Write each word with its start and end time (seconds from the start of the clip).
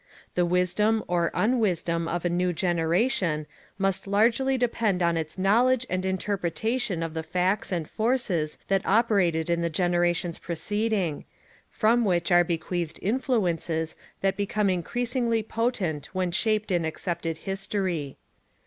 The 0.33 0.47
wisdom 0.47 1.03
or 1.07 1.29
unwisdom 1.35 2.07
of 2.07 2.25
a 2.25 2.29
new 2.29 2.53
generation 2.53 3.45
must 3.77 4.07
largely 4.07 4.57
depend 4.57 5.03
on 5.03 5.15
its 5.15 5.37
knowledge 5.37 5.85
and 5.91 6.03
inter 6.03 6.37
pretation 6.37 7.05
of 7.05 7.13
the 7.13 7.21
facts 7.21 7.71
and 7.71 7.87
forces 7.87 8.57
that 8.67 8.83
operated 8.83 9.47
in 9.47 9.61
the 9.61 9.69
genera 9.69 10.11
tions 10.15 10.39
preceding, 10.39 11.25
from 11.69 12.03
which 12.03 12.31
are 12.31 12.43
bequeathed 12.43 12.97
influences 13.03 13.93
that 14.21 14.37
vi 14.37 14.45
DEDICATION 14.45 14.59
AND 14.59 14.67
PREFACE 14.67 14.69
become 14.69 14.69
increasingly 15.21 15.43
potent 15.43 16.05
when 16.15 16.31
shaped 16.31 16.71
in 16.71 16.83
accepted 16.83 17.37
history. 17.45 18.17